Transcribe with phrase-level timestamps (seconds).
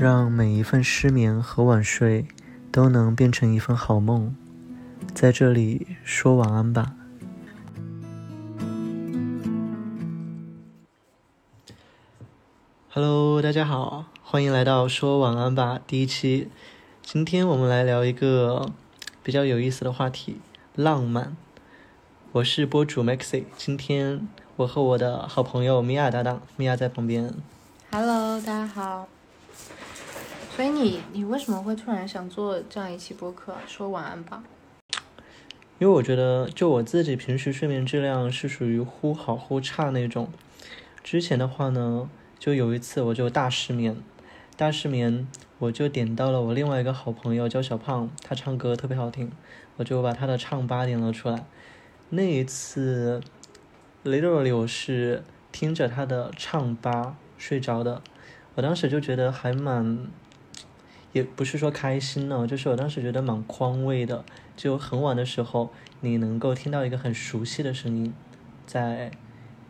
[0.00, 2.28] 让每一份失眠和晚睡
[2.70, 4.32] 都能变成一份好梦，
[5.12, 6.94] 在这里说晚安吧。
[12.90, 16.48] Hello，大家好，欢迎来到说晚安吧第一期。
[17.02, 18.70] 今天我们来聊一个
[19.24, 20.40] 比较有意思的话题——
[20.76, 21.36] 浪漫。
[22.30, 27.34] 我是播主 Maxi，今天我和我的好朋友米娅搭档，米娅在旁边。
[27.90, 29.08] Hello，大家好。
[30.58, 34.42] 所以你你为什么会突然想做这样一期播客，说晚安吧？
[35.78, 40.32] 因为我觉得，就我自己平时睡眠质量是属于忽好忽差那种。
[41.04, 43.98] 之前的话呢，就有一次我就大失眠，
[44.56, 45.28] 大失眠，
[45.60, 49.30] 我就点到了我另外一个好朋友叫小胖，他唱歌特别好听，
[49.76, 51.46] 我就把他的唱吧点了出来。
[52.10, 53.20] 那一次
[54.04, 55.22] ，literally 我是
[55.52, 58.02] 听着他的唱吧睡着的，
[58.56, 60.08] 我当时就觉得还蛮，
[61.18, 64.24] 也不是说开心呢，就是我当时觉得蛮宽慰的。
[64.56, 68.14] 就很晚的时候，你能够听到一个很熟悉的声音，
[68.66, 69.10] 在，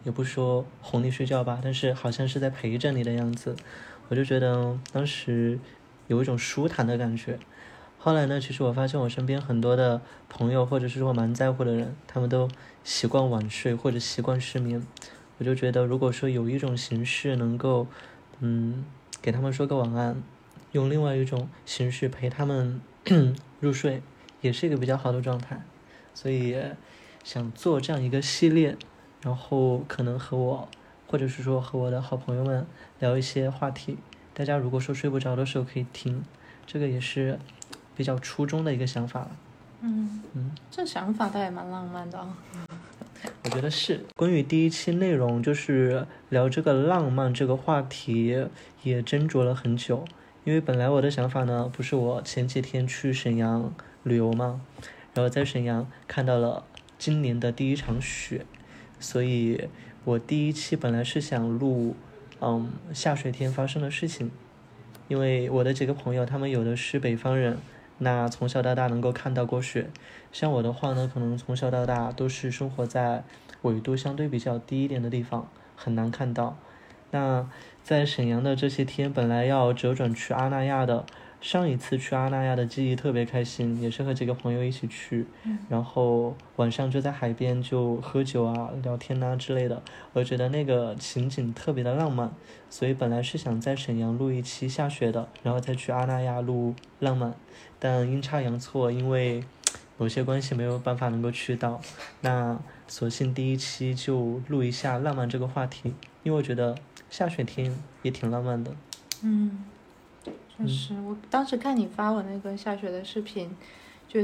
[0.05, 3.57] 也不说哄你睡觉吧，但是好像是在陪着你的样子，
[4.09, 5.59] 我就觉得当时
[6.07, 7.39] 有一种舒坦的感觉。
[7.99, 12.49] 后来呢，其实我发现我身边很多的朋友，或者是说蛮在乎的人，他们都
[12.85, 14.83] 习惯晚睡或者习惯失眠。
[15.39, 17.87] 我就觉得，如果说有一种形式能够，
[18.41, 18.85] 嗯，
[19.23, 20.23] 给他们说个晚安，
[20.73, 22.81] 用另外一种形式陪他们
[23.61, 24.03] 入睡，
[24.41, 25.63] 也是一个比较好的状态。
[26.15, 26.57] 所以
[27.23, 28.77] 想做这样一个系列，
[29.23, 30.69] 然后可能和我，
[31.07, 32.67] 或者是说和我的好朋友们
[32.99, 33.99] 聊一些话题。
[34.35, 36.23] 大家如果说睡不着的时候可以听，
[36.67, 37.39] 这个也是
[37.97, 39.31] 比较初衷的一个想法了。
[39.81, 42.37] 嗯嗯，这想法倒也蛮浪漫的啊、
[43.45, 48.47] 我觉得是关于第一期内容，就是聊这个浪漫这个话题，
[48.83, 50.05] 也斟酌了很久。
[50.49, 53.71] 因为本来我的想法呢，不是我前几天去沈阳
[54.03, 54.63] 旅游嘛，
[55.13, 56.65] 然后在沈阳看到了
[56.99, 58.47] 今年的第一场雪，
[58.99, 59.69] 所以
[60.05, 61.95] 我第一期本来是想录，
[62.41, 64.31] 嗯，下雪天发生的事情，
[65.09, 67.59] 因为我的几个朋友他们有的是北方人，
[67.99, 69.91] 那从小到大能够看到过雪，
[70.33, 73.23] 像我的话呢，可能从小到大都是生活在
[73.61, 76.57] 纬度相对比较低一点的地方，很难看到。
[77.11, 77.49] 那
[77.83, 81.07] 在沈阳的这些天，本来要折转去阿那亚的，
[81.41, 85.27] 上一次去阿那亚的记忆特别开心，也是和几个朋友一起去，
[85.69, 89.83] 然后晚上就在海边就喝酒啊、聊天呐、之类的，
[90.13, 92.31] 我觉得那个情景特别的浪漫，
[92.69, 97.33] 所以本来是想在沈阳录一期下雪的，然后再去阿那亚录浪漫，
[97.79, 99.43] 但阴差阳错，因为
[99.97, 101.81] 某些关系没有办法能够去到，
[102.21, 106.77] 那索性第一期就录一下浪漫这个话题，因为我觉得
[107.11, 108.75] 下雪天也挺浪漫的。
[109.23, 109.65] 嗯，
[110.25, 113.51] 确实，我当时看你发我那个下雪的视频，
[114.07, 114.21] 就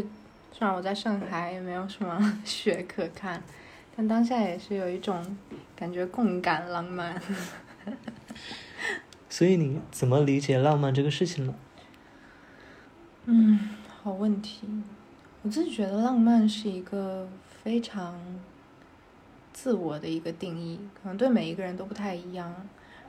[0.52, 3.42] 虽然我在上海也没有什么 雪可看，
[3.96, 5.36] 但当下也是有一种
[5.74, 7.20] 感觉共感浪漫。
[9.28, 11.54] 所以你怎么理解浪漫这个事情呢？
[13.26, 13.58] 嗯，
[14.02, 14.68] 好问题。
[15.42, 17.28] 我自己觉得浪漫是一个
[17.62, 18.14] 非常
[19.54, 22.52] 自我的一个定义，可能对每一个人都不太一样。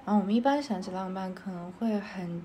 [0.06, 2.42] 然后我们一般想起浪漫，可能会很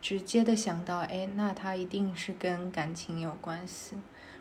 [0.00, 3.94] 直接的想到，哎，那它一定是跟感情有关系，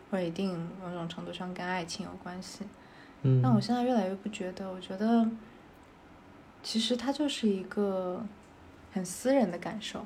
[0.10, 2.64] 或者一定某种程度上跟爱情有关系。
[3.24, 5.30] 嗯，但我现在越来越不觉得，我觉得
[6.64, 8.26] 其实它就是一个
[8.94, 10.06] 很私人的感受。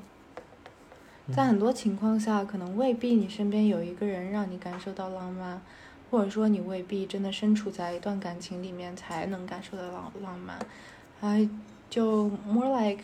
[1.31, 5.61] 在很多情况下，可能未必你身边有一个人让你感受到浪漫，
[6.09, 10.59] 或者说你未必真的身处在一段感情里面才能感受到浪浪漫，
[11.19, 11.47] 还
[11.89, 13.03] 就 more like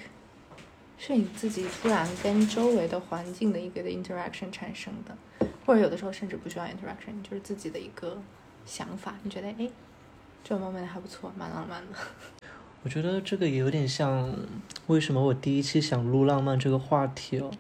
[0.98, 8.18] 是你自己突然跟周围的环境的一个的 interaction 产生的，或者有的时候甚至不需要 interaction，就是自己的一个
[8.66, 9.70] 想法，你觉得哎，
[10.44, 11.98] 这个 moment 还不错，蛮浪漫的。
[12.84, 14.34] 我觉得这个也有点像
[14.88, 17.52] 为什么我第一期想录浪漫这个话题哦。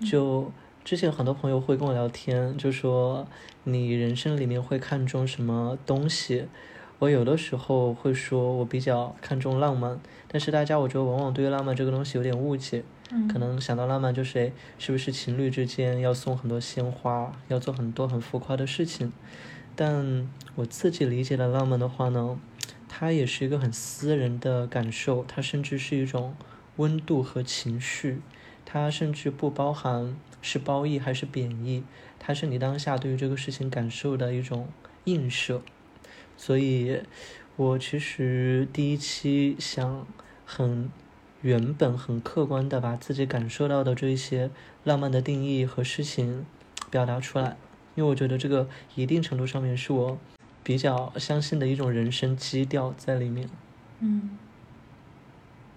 [0.00, 0.50] 就
[0.84, 3.26] 之前很多朋友会跟我聊天，就说
[3.64, 6.46] 你人生里面会看重什么东西？
[6.98, 19.12] 我有的时候会说我比较看重浪漫，但是大家我觉得往往对于浪漫这个东西有点误解，嗯可能想到浪漫就是诶是不是情侣之间要送很多鲜花，要做很多很浮夸的事情？
[19.76, 22.38] 但我自己理解的浪漫的话呢，
[22.88, 26.34] 它也是一个很私人的感受，它甚至是一种
[26.76, 28.20] 温度和情绪。
[28.64, 31.82] 它甚至不包含是褒义还是贬义，
[32.18, 34.68] 它是你当下对于这个事情感受的一种
[35.04, 35.62] 映射。
[36.36, 37.00] 所以，
[37.56, 40.06] 我其实第一期想
[40.44, 40.90] 很
[41.40, 44.50] 原本很客观的把自己感受到的这一些
[44.84, 46.44] 浪漫的定义和事情
[46.90, 47.56] 表达出来，
[47.94, 50.18] 因为我觉得这个一定程度上面是我
[50.64, 53.48] 比较相信的一种人生基调在里面。
[54.00, 54.38] 嗯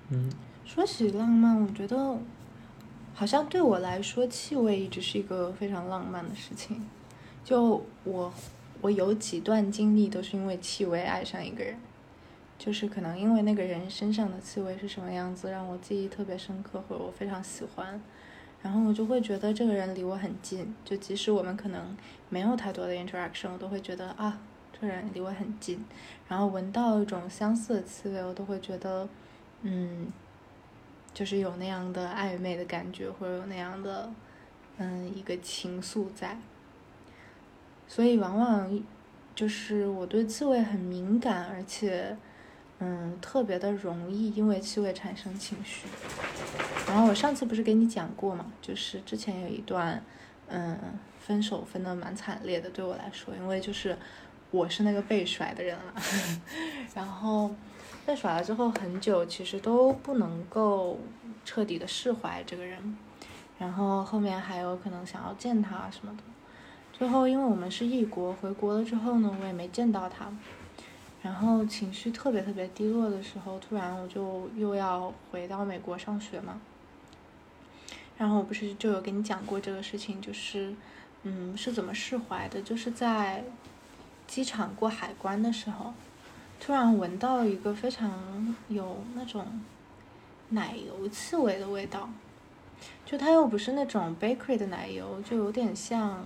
[0.10, 0.32] 嗯
[0.66, 2.18] 说起浪漫，我觉得
[3.18, 6.86] 好像对我来说，气味一直是一个非常浪漫的事情。
[7.46, 8.34] 就我，
[8.82, 11.78] 我有几段经历都是因为气味爱上一个人，
[12.60, 18.02] 就是可能因为那个人身上的气味是什么样子，让我记忆特别深刻，或者我非常喜欢，
[18.62, 21.96] 然后我就会觉得这个人离我很近，就即使我们可能
[22.28, 24.42] 没有太多的 interaction，我都会觉得啊，
[24.74, 25.86] 这个人离我很近，
[26.28, 29.08] 然后闻到一种相似的气味，我都会觉得，
[29.62, 30.12] 嗯。
[31.16, 34.12] 就是有那样的暧昧的感觉，或者有那样的，
[34.78, 36.38] 嗯，一个情愫在。
[37.88, 38.84] 所以往往
[39.34, 42.18] 就是我对气味很敏感，而且，
[42.80, 45.88] 嗯，特别的容易因为气味产生情绪。
[46.86, 50.04] 然后我上次不是给你讲过嘛，就是之前有一段，
[50.50, 50.78] 嗯，
[51.20, 53.98] 分手分的蛮惨烈的，对我来说，因为就是
[54.52, 55.94] 我是那个被甩的人了，
[56.94, 57.50] 然后。
[58.06, 61.00] 被甩了之后很久，其实都不能够
[61.44, 62.96] 彻底的释怀这个人，
[63.58, 66.24] 然后后面还有可能想要见他什么的，
[66.94, 70.28] 最后因为我们是异国，回国了之后呢，我也没见到他，
[71.24, 76.62] 然后情绪特别特别低落的时候，突然我就又要回到美国上学嘛，
[78.20, 80.76] 然后我不是就有跟你讲过这个事情，就是
[81.24, 83.44] 嗯是怎么释怀的，就是在
[84.28, 85.92] 机场过海关的时候。
[86.60, 89.46] 突然闻到一个非常有那种
[90.50, 92.10] 奶油气味的味道，
[93.06, 96.26] 就它又不是那种 bakery 的奶油，就有点像，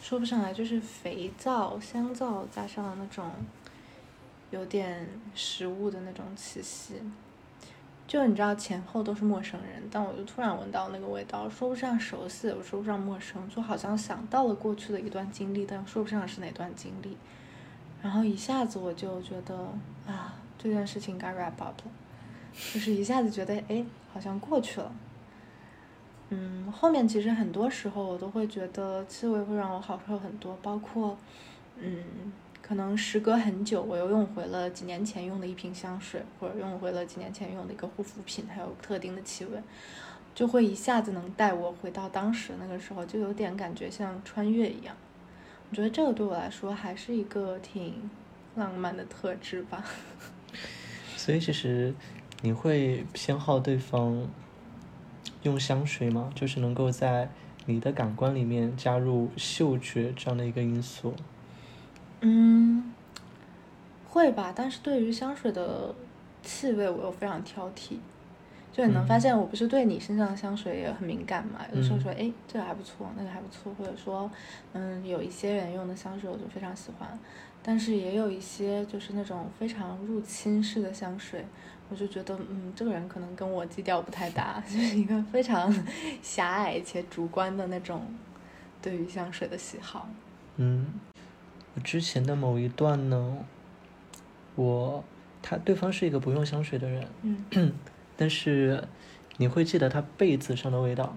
[0.00, 3.30] 说不上来，就是肥皂、香皂加上那种
[4.50, 7.00] 有点食物的那种气息。
[8.08, 17.16] 就你知道前后都是陌生人，但我就突然闻到那个味道，说不上熟悉，我说不上陌生，就好像想到了过去的一段经历，但说不上是哪段经历。
[18.02, 19.54] 然后一下子我就觉得
[20.06, 21.90] 啊，这件事情该 wrap up 了，
[22.72, 24.92] 就是一下子觉得哎，好像过去了。
[26.28, 31.16] 嗯，后面其实很多时候我都会觉得气味会让我好受很多，包括
[31.78, 39.62] 嗯，可能时隔很久，我又用回了几年前用的一瓶香水，或者用回了几年前用的一个护肤品，还有特定的气味，
[40.34, 44.96] 就会一下子能带我回到当时那个时候，就有点感觉像穿越一样。
[45.76, 48.08] 我觉得这个对我来说还是一个挺
[48.54, 49.84] 浪漫的特质吧。
[51.14, 51.92] 所以其实
[52.40, 54.26] 你会偏好对方
[55.42, 56.32] 用香水吗？
[56.34, 57.28] 就是能够在
[57.66, 61.14] 你的感官里面加入嗅觉这样的一个因素。
[62.22, 62.94] 嗯，
[64.08, 64.54] 会吧。
[64.56, 65.94] 但是对于香水的
[66.42, 67.98] 气味，我又非常挑剔。
[68.76, 71.64] 就你能发现，我不是对你身上的香水也很敏感嘛？
[71.72, 74.30] 有的时候说，哎，这个还不错，那个还不错，或者说，
[74.74, 77.18] 嗯，有一些人用的香水我就非常喜欢，
[77.62, 81.42] 但是也有一些就是那种非常入侵式的香水，
[81.88, 85.74] 我就觉得，嗯，这个人可能跟我基调不太搭， 就是一个非常
[86.20, 88.02] 狭隘且主观的那种
[88.82, 90.06] 对于香水的喜好。
[90.56, 90.86] 嗯，
[91.74, 93.38] 我之前的某一段呢，
[94.54, 95.02] 我
[95.40, 97.72] 他对方是一个不用香水的人，嗯。
[98.16, 98.82] 但是
[99.36, 101.16] 你会记得它被子上的味道，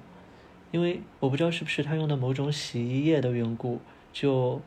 [0.71, 3.79] 因为我不知道是不是他用的某种洗衣液的缘故，
[4.11, 4.61] 就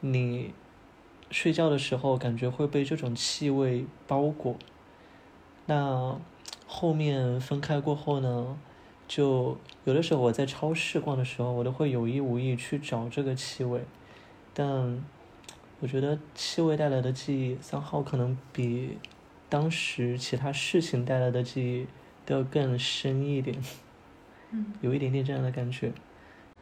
[0.00, 0.52] 你
[1.30, 4.56] 睡觉的时候感觉会被这种气味包裹。
[5.66, 6.18] 那
[6.66, 8.58] 后面分开过后呢，
[9.06, 13.84] 就有的时候我在超市逛的时候，我都会有意无意去找这个气味，
[14.52, 15.02] 但
[15.78, 18.98] 我觉得气味带来的记忆三号可能比。
[19.48, 21.86] 当时其他事情带来的记忆
[22.24, 23.56] 都要更深一点，
[24.50, 25.92] 嗯， 有一点点这样的感觉。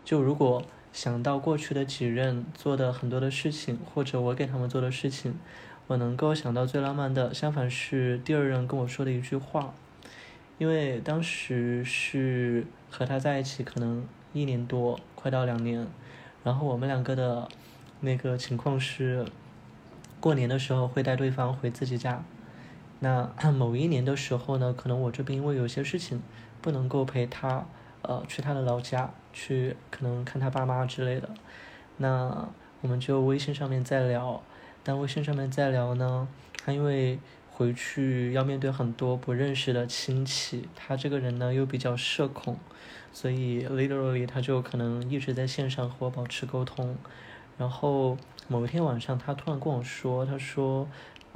[0.05, 0.63] 就如果
[0.93, 5.35] 想到过去的几任做的很多的事情，或者我给他们做的事情，
[5.87, 9.75] 我能够想到最浪漫的，相反是第二任跟我说的一句话。
[10.59, 15.85] 因为当时是和他在一起可能一年多，快到两年，
[16.45, 17.49] 然后我们两个的
[18.01, 19.25] 那个情况是，
[20.21, 22.23] 过年的时候会带对方回自己家。
[23.01, 26.23] 那 某一年的时候呢，可能我这边因为有些事情
[26.63, 27.67] 不能够陪他，
[28.03, 31.29] 呃，去他的老家去，可能看他爸妈之类的。
[31.99, 32.49] 那
[32.81, 34.43] 我们就微信上面再聊，
[34.83, 36.27] 但微信上面再聊呢，
[36.65, 37.19] 他因为
[37.51, 42.57] 回去要面对很多不认识的亲戚，他这个人呢又比较社恐，
[43.13, 46.97] 所以 literally 他就可能一直在线上和我保持沟通。
[47.57, 48.17] 然后
[48.49, 50.89] 某一天晚上，他突然跟我说，他说。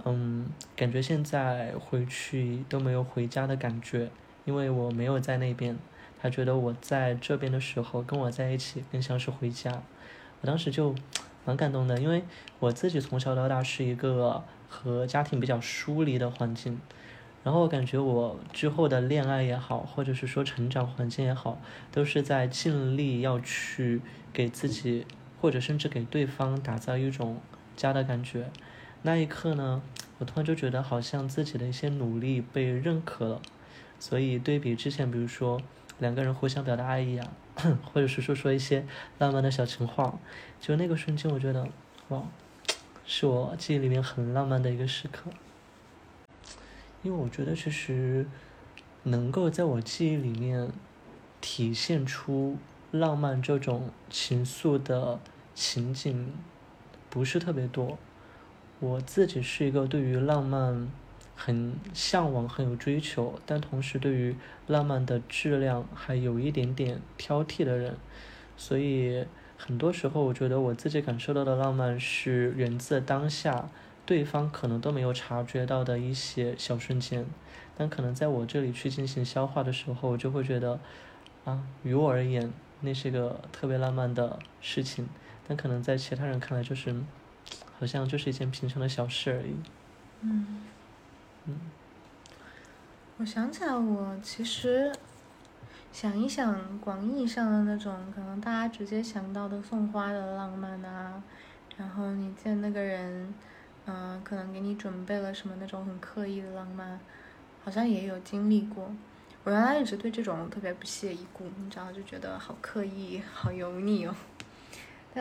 [0.04, 4.10] 嗯，感觉现在回去都没有回家的感觉，
[4.44, 5.76] 因为我没有在那边。
[6.20, 9.70] 他觉得我在这边的时候跟我在一起更像是回家，
[10.40, 10.94] 我当时就
[11.44, 12.24] 蛮感动的，因为
[12.58, 16.80] 我自己从小到大是一个和家庭比较疏离的环境，
[17.44, 21.60] 然后我感觉我之后的恋爱也好，或者是说成长环境也好，
[21.92, 24.00] 都是在尽力要去
[24.32, 25.06] 给自己
[25.40, 27.40] 或者甚至给对方打造一种
[27.76, 28.50] 家的感觉。
[29.02, 29.82] 那一刻呢，
[30.18, 33.42] 我突然就觉得好像自己的一些努力被认可了，
[33.98, 35.60] 所以对比之前，比如说。
[36.00, 37.28] 两个人互相表达爱意啊，
[37.82, 38.86] 或者是说说一些
[39.18, 40.16] 浪漫的小情话，
[40.60, 41.66] 就那个瞬间，我觉得，
[42.10, 42.22] 哇，
[43.04, 45.28] 是我记忆里面很浪漫的一个时刻。
[47.02, 48.24] 因为我觉得，其实
[49.02, 50.70] 能够在我记忆里面
[51.40, 52.56] 体现出
[52.92, 55.18] 浪漫这种情愫的
[55.52, 56.32] 情景，
[57.10, 57.98] 不是特别多。
[58.80, 60.88] 我自己是一个对于浪漫。
[61.40, 64.34] 很向往，很有追求，但同时对于
[64.66, 67.96] 浪漫的质量还有一点点挑剔的人，
[68.56, 69.24] 所以
[69.56, 73.70] 很多时候我觉得我自己感受到的浪漫是源自当下，
[74.04, 77.24] 对方可能都没有察觉到的一些小瞬间，
[77.76, 80.80] 但可能在我这里去进行消化的时候，我就会觉得，
[81.44, 85.08] 啊，于我而言那是个特别浪漫的事情，
[85.46, 86.92] 但可能在其他人看来就是，
[87.78, 89.54] 好像就是一件平常的小事而已。
[90.22, 90.62] 嗯。
[91.46, 91.60] 嗯
[93.18, 94.92] 我想起来，我其实
[95.90, 101.20] 想一想，广义上的那种可能大家直接想到的送花的浪漫啊，
[101.76, 103.34] 然后你见那个人，
[103.86, 107.00] 嗯，可能给你准备了什么那种很刻意的浪漫，
[107.64, 108.88] 好像也有经历过。
[109.42, 114.14] 我原来一直对这种特别不屑一顾，你知道，就觉得好刻意、好油腻哦。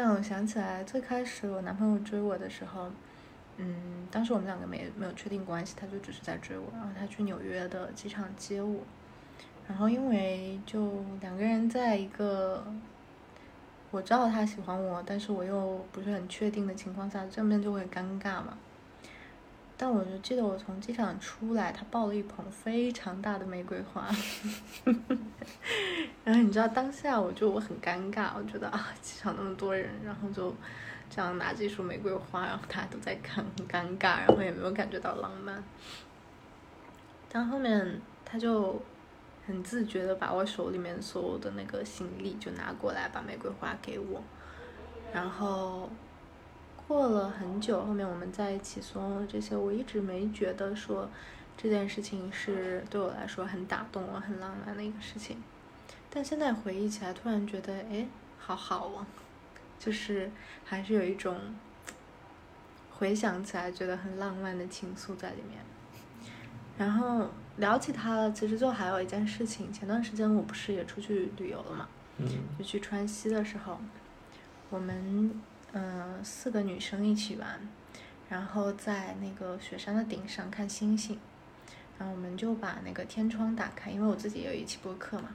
[0.02, 2.92] 让我想起来，最开始我男朋友追我的时候。
[3.60, 8.82] 嗯，当时我们两个没没有确定关系，他就只是在追我，然后他去纽约的机场接我，
[9.68, 12.64] 然后因为就两个人在一个
[13.90, 18.56] 我知道他喜欢我，但是我又不是很确定的情况下，正面就会尴尬嘛。
[19.78, 24.10] 但我就记得我从机场出来，他抱了一捧非常大的玫瑰花，
[26.26, 30.54] 然后你知道当下我就我很尴尬，我觉得啊机场那么多人，然后就。
[31.10, 35.64] 这样拿着一束玫瑰花，然后大家都在看，很尴尬，然后也没有感觉到浪漫。
[37.30, 38.78] 但后面他就
[39.48, 44.22] 很自觉的把我手里面所有的那个行李就拿过来，把玫瑰花给我。
[45.14, 45.90] 然后
[46.88, 51.10] 过了很久，后面我们在一起说这些，我一直没觉得说
[51.58, 55.38] 这件事情是对我来说很打动我、很浪漫的一个事情。
[56.10, 58.08] 但现在回忆起来，突然觉得，哎，
[58.40, 59.06] 好好哦。
[59.80, 60.32] 就是
[60.66, 61.38] 还是有一种
[62.92, 65.60] 回想起来觉得很浪漫的情愫在里面。
[66.80, 67.28] 然后
[67.58, 71.88] 聊起他了，其实就还有一件事情，前段时间我不是也出去旅游了嘛，
[72.58, 73.78] 就去川西的时候，
[74.72, 75.40] 我们
[75.74, 77.60] 嗯四个女生一起玩，
[78.30, 81.20] 然后在那个雪山的顶上看星星，
[81.98, 85.30] 然后我们就把那个天窗打开，因为我自己有一期播客嘛。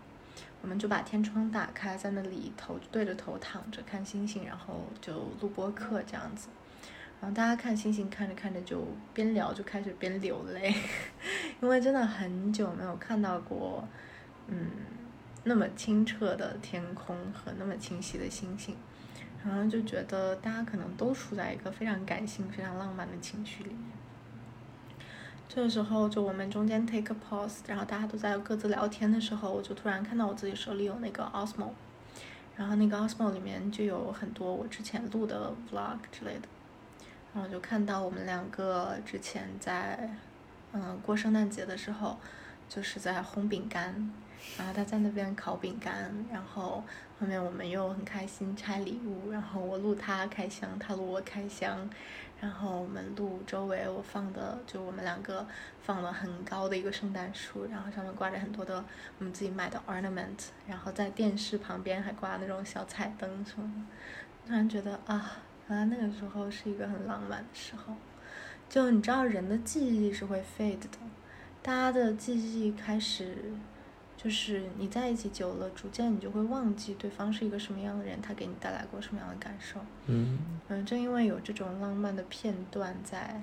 [0.62, 6.46] 我们就把天窗打开，在那里头对着头躺着看星星，然后就录播客这样子。
[7.20, 10.72] 然后大家看星星，看着看着就边聊就开始边流泪，
[11.60, 13.86] 因为真的很久没有看到过，
[14.46, 14.70] 嗯，
[15.42, 18.76] 那么清澈的天空和那么清晰的星星，
[19.44, 23.80] 然后就觉得大家可能都处在一个非常感性、非常浪漫的情绪里面。
[25.48, 31.68] 这个时候，就我们中间 take a pause，然后大家都在各自聊天的时候，我就突然看到我自己手里有那个 Osmo，
[32.56, 36.48] 然后那个 Osmo 里面就有很多我之前录的 vlog 之类的，
[37.34, 40.16] 然后就看到我们两个之前在，
[40.72, 42.18] 嗯，过圣诞节的时候，
[42.66, 44.10] 就是在烘饼干，
[44.58, 46.82] 然后他在那边烤饼干，然后
[47.18, 51.88] 后面我们又很开心拆礼物，然后我录他开箱，他录我开箱。
[52.40, 55.46] 然后我们录周围我放的就我们两个
[55.80, 58.84] 放了很高的一个圣诞树，然后上面挂着很多的
[59.18, 67.94] 我们自己买的 ornament，然后在电视旁边还挂那种小彩灯什么的，突然觉得啊，原来那个时候是一个很浪漫的时候。
[68.68, 70.98] 就你知道人的记忆是会 fade 的，
[71.62, 73.52] 大家的记忆开始。
[74.22, 79.80] 就是你在一起久了，逐渐你就会忘记对方是一个什么样的人，他给你带来过什么样的感受。
[80.06, 80.38] 嗯
[80.68, 83.42] 嗯，正因为有这种浪漫的片段在，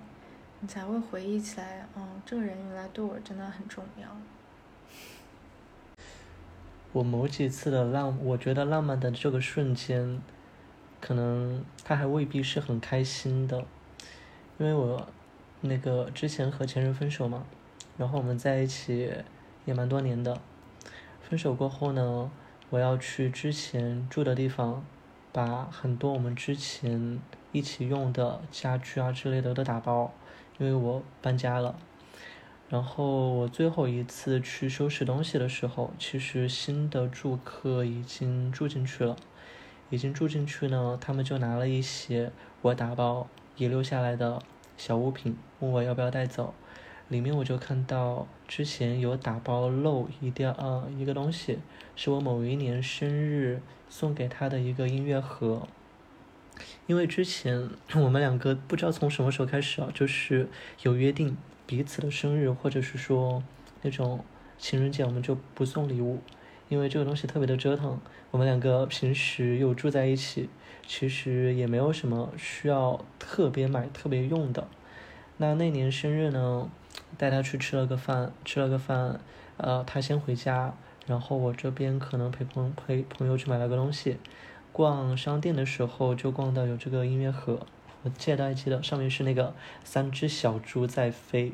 [0.62, 4.08] 你才会回忆起来，哦，这个人原来对我真的很重要。
[6.94, 10.22] 我某几次的浪，我觉得浪漫的这个瞬间，
[11.02, 13.66] 可能他还未必是很开心的，
[14.58, 15.06] 因为我
[15.60, 17.44] 那个之前和前任分手嘛，
[17.98, 19.14] 然后我们在一起
[19.66, 20.40] 也蛮多年的。
[21.30, 22.32] 分手过后呢，
[22.72, 24.84] 我要去之前住的地方，
[25.32, 27.20] 把很多我们之前
[27.52, 30.12] 一起用的家具啊之类的都打包，
[30.58, 31.78] 因为我搬家了。
[32.68, 39.16] 然后我最后一次去收拾东西的时候，其实新的住客已经住进去了，
[39.92, 42.32] 已经住进去呢，他们就拿了一些
[42.64, 44.42] 我打包遗留下来的
[44.78, 45.38] 小物品。
[45.60, 46.56] 问我要不要带走，
[47.10, 51.60] 里面我就看到之前有打包漏一掉呃一个东西，
[51.96, 55.68] 是我某一年生日送给他的一个音乐盒。
[56.88, 60.48] 因为之前我们两个不知道从什么时候开始啊，就是
[60.84, 61.36] 有约定
[61.66, 63.42] 彼此的生日或者是说
[63.82, 64.24] 那种
[64.58, 66.20] 情人节我们就不送礼物，
[66.68, 68.00] 因为这个东西特别的折腾。
[68.32, 70.50] 我们两个平时又住在一起，
[70.86, 74.68] 其实也没有什么需要特别买特别用的。
[75.38, 76.70] 那那年生日呢，
[77.18, 79.20] 带他去吃了个饭，吃了个饭，
[79.58, 80.74] 呃，他先回家，
[81.06, 84.18] 然后我这边可能陪朋陪朋友去买了个东西。
[84.72, 87.66] 逛商店的时候就逛到有这个音乐盒，
[88.04, 89.54] 我记得还记得上面是那个
[89.84, 91.54] 三只小猪在飞，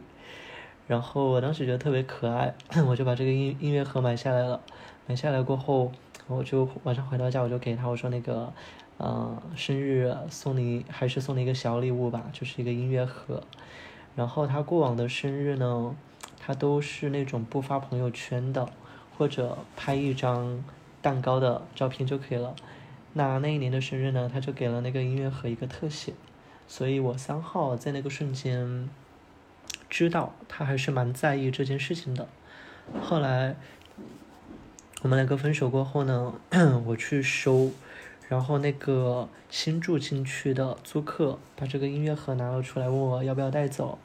[0.87, 2.53] 然后我当时觉得特别可爱，
[2.87, 4.61] 我就把这个音音乐盒买下来了。
[5.07, 5.91] 买下来过后，
[6.27, 8.51] 我就晚上回到家我就给他我说那个，
[8.97, 13.43] 嗯，生日送你还是送你一个小礼物吧，就是一个音乐盒。
[14.15, 15.95] 然后他过往的生日呢，
[16.39, 18.69] 他都是那种不发朋友圈的，
[19.17, 20.63] 或者拍一张
[21.01, 22.55] 蛋糕的照片就可以了。
[23.13, 26.13] 那那一年的生日呢，他就给了那个音乐盒一个特写，
[26.67, 28.89] 所以我三号在那个瞬间
[29.89, 32.27] 知道他还是蛮在意这件事情的。
[33.01, 33.55] 后来
[35.01, 36.33] 我们两个分手过后呢，
[36.85, 37.71] 我去收。
[38.27, 43.97] 然后那个新住进去的租客把这个音乐盒拿了出来，问我要不要带走。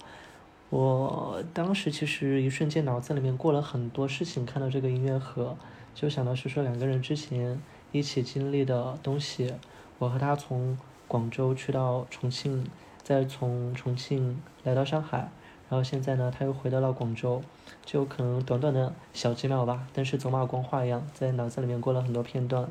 [0.69, 5.57] 我当时其实一瞬间脑子里面过了很多事情，看到这个音乐盒，
[5.95, 9.55] 就想到是说两个人之前一起经历的东西。
[9.99, 10.79] 我和他从
[11.09, 12.65] 广州去到重庆，
[13.03, 15.31] 再从重庆来到上海，
[15.69, 17.43] 然后现在呢他又回到了广州，
[17.85, 22.69] 就可能短短的小几秒吧，但是走马观花一样，在脑子里面过了很多片段。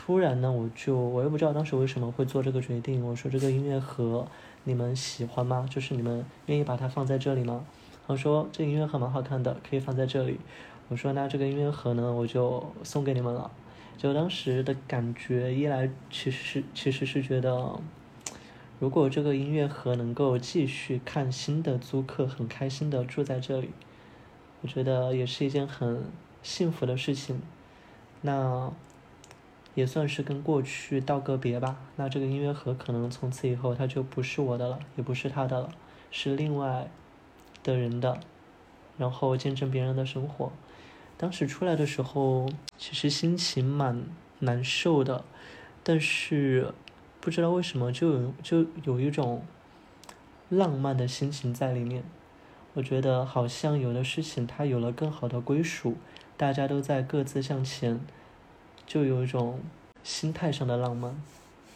[0.00, 3.04] 突然呢，我就我又不知道当时为什么会做这个决定。
[3.04, 4.28] 我说这个音乐盒
[4.62, 5.66] 你们喜欢吗？
[5.68, 7.66] 就是你们愿意把它放在这里吗？
[8.06, 10.38] 他说这音乐盒蛮好看的，可以放在这里。
[10.88, 13.50] 我说那这个音乐盒呢，我就送给你们了。
[13.98, 17.80] 就当时的感觉，一来其实是其实是觉得，
[18.78, 23.70] 如果这个音乐盒能够继续看新的租客很开心的住在这里，
[24.62, 26.04] 我觉得也是一件很
[26.40, 27.42] 幸福的事情。
[28.22, 28.72] 那。
[29.78, 31.76] 也算是跟过去道个别吧。
[31.94, 35.68] 那这个音乐盒可能从此以后它就不是我的了，也不是他的了，
[36.10, 36.90] 是另外
[37.62, 38.18] 的人的。
[38.96, 40.50] 然后见证别人的生活。
[41.16, 44.04] 当时出来的时候，其实心情蛮
[44.40, 45.24] 难受的，
[45.84, 46.74] 但是
[47.20, 49.44] 不知道为什么就有就有一种
[50.48, 52.02] 浪漫的心情在里面。
[52.74, 55.96] 我觉得好像有的事情它有了更好的归属，
[56.36, 58.00] 大家都在各自向前。
[58.88, 59.60] 就有一种
[60.02, 61.14] 心态上的浪漫，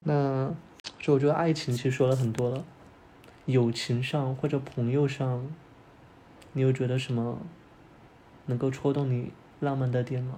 [0.04, 0.50] 那
[0.98, 2.64] 就我觉得爱情其实说了很多了，
[3.44, 5.46] 友情上或者朋友上，
[6.54, 7.38] 你有觉得什么
[8.46, 10.36] 能够戳动你浪漫的点吗？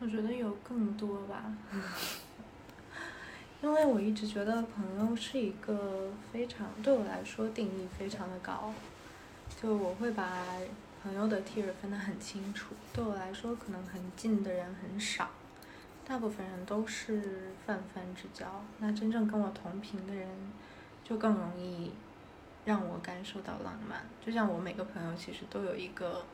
[0.00, 1.44] 我觉得有更多吧，
[3.62, 8.74] 因为我一直觉得朋友是一个非常对我来说定义非常的高，
[9.62, 10.28] 就我会把。
[11.02, 15.28] 朋友的 tier 分得很清楚，对我来说，可能很近的人很少，
[16.06, 18.46] 大部分人都是泛泛之交。
[18.78, 20.28] 那真正跟我同频的人，
[21.02, 21.90] 就更容易
[22.64, 24.00] 让我感受到浪漫。
[24.24, 26.24] 就像我每个朋友其实都有一个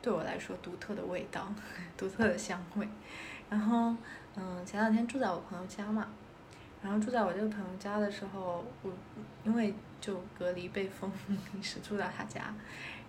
[0.00, 1.46] 对我来说独特的味道，
[1.94, 2.88] 独特的香味。
[3.50, 3.94] 然后，
[4.34, 6.08] 嗯，前两天住在我朋友家嘛，
[6.82, 8.90] 然后住在我这个朋友家的时候，我
[9.44, 11.12] 因为就隔离被封，
[11.52, 12.54] 临时住到他家。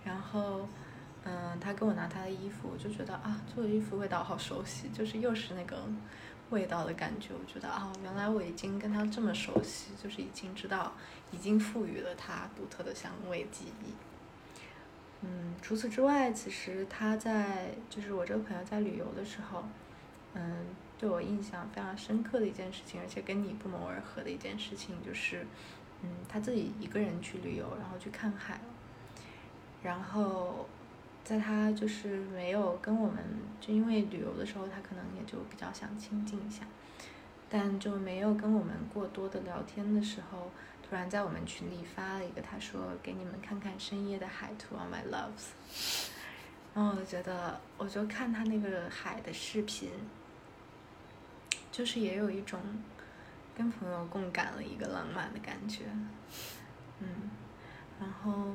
[0.06, 0.68] 然后，
[1.24, 5.76] 嗯，他给我拿他的衣服，我就觉得啊，这个衣服味道好熟悉，就是又是那个
[6.50, 7.30] 味道的感觉。
[7.34, 10.92] 我觉得啊，原来我已经跟他这么熟悉，就是已经知道，
[11.32, 13.92] 已经赋予了他独特的香味记忆。
[15.22, 19.64] 嗯，除此之外，其实他在就是我这个朋友在旅游的时候，
[20.34, 20.66] 嗯，
[20.98, 25.44] 对我印象非常深刻的一件事情，而且跟你不谋而合的一件事情，就是
[26.02, 28.60] 嗯，他自己一个人去旅游，然后去看海了。
[29.86, 30.66] 然后，
[31.22, 33.22] 在他就是没有跟我们，
[33.60, 36.64] 就因为旅游的时候，他可能也就比较想亲近一下，
[37.48, 40.50] 但就没有跟我们过多的聊天的时候，
[40.82, 46.10] 突然在我们群里发了一个，他说给你们看看深夜的海图 on my loves，
[46.74, 49.88] 然后我就觉得，我就看他那个海的视频，
[51.70, 52.60] 就是也有一种
[53.56, 55.84] 跟朋友共感了一个浪漫的感觉，
[56.98, 57.30] 嗯，
[58.00, 58.48] 然后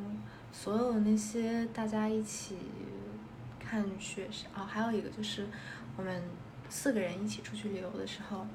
[0.52, 2.58] 所有那些大家一起
[3.60, 5.48] 看雪山，哦，还有一个就是
[5.98, 6.22] 我们
[6.70, 8.46] 四个人一起出去旅游的时候，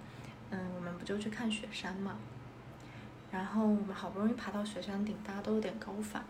[0.50, 2.16] 嗯，我们不就去看雪山嘛。
[3.32, 6.24] 然后我们好不容易爬到雪山顶，大家都有点高反，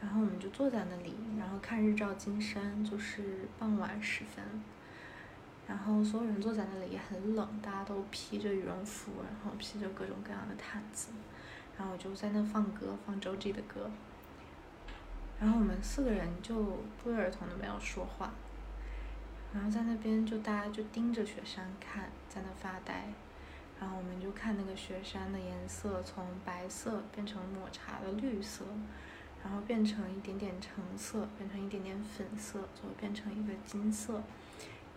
[0.00, 4.44] 然后我们就坐在那里，然后看日照金山，就是傍晚时分，
[5.66, 11.08] 然后所有人坐在那里也很冷，大家都披着羽绒服，然后披着各种各样的毯子，
[11.78, 13.90] 然后我就在那放歌，放周记的歌，
[15.40, 18.32] 然后我们四个人就不约而同的没有说话，
[19.52, 23.08] 然后在那边就大家就盯着雪山看，在那发呆。
[23.78, 28.64] 然后我们就看那个雪山的颜色从白色变成抹茶的绿色，
[29.44, 34.22] 然后变成一点点橙色，变成一点点粉色，最后变成一个金色，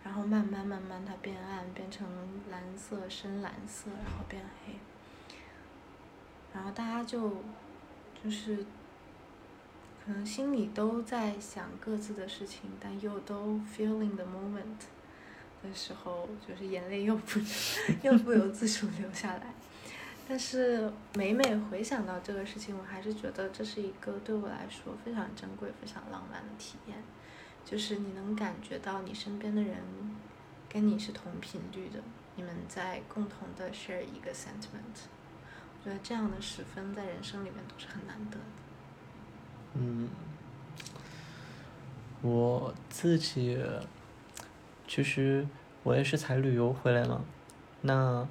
[0.02, 2.08] 然后慢慢慢慢它变暗，变成
[2.50, 4.72] 蓝色、深蓝色，然后变黑。
[6.54, 7.36] 然后大家就
[8.24, 8.64] 就是
[10.10, 14.88] 可能心里都在想各自的事情，但又都 feeling the moment。
[15.62, 17.38] 的时候，就是眼泪又不
[18.02, 19.54] 又不由自主流下来。
[20.26, 26.96] 但是每每回想到这个事情，我还是觉得这是一个对我来说非常珍贵、非常浪漫的体验。
[27.64, 29.76] 就是你能感觉到你身边的人
[30.68, 32.00] 跟你是同频率的，
[32.34, 35.06] 你们在共同的 share 一个 sentiment。
[35.78, 38.44] 我觉得这样的时分在人生里面都是很难得的。
[39.74, 40.08] 嗯，
[42.22, 43.58] 我自己。
[44.88, 45.46] 其实
[45.84, 47.20] 我也是才旅游回来嘛，
[47.82, 48.26] 那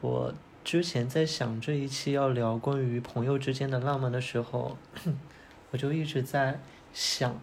[0.00, 0.34] 我
[0.64, 4.76] 之前在想这一期要聊关于朋友之间的浪漫的时候，
[5.70, 6.58] 我就一直在
[6.92, 7.38] 想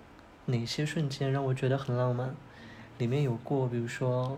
[0.48, 2.36] 哪些瞬间让我觉得很浪漫。
[2.98, 4.38] 里面有过，比如说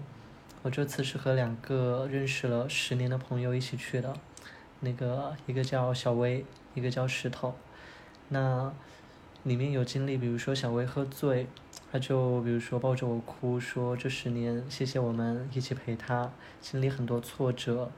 [0.61, 4.13] 我这次是和两个认识了十年的朋友一起去的，
[4.81, 7.55] 那个一个叫小薇，一个叫石头。
[8.33, 8.73] 那
[9.43, 11.47] 里面有经历，比如说小薇喝醉。
[11.91, 17.91] 他就比如说抱着我哭，说这十年谢谢我们一起陪他经历很多挫折，